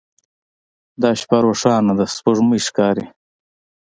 دا 1.01 1.09
شپه 1.19 1.37
روښانه 1.45 1.93
ده 1.99 2.05
سپوږمۍ 2.15 2.61
ښکاري 2.67 3.05